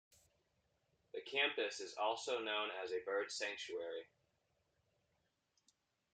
[1.13, 4.07] The campus is also known as a bird sanctuary.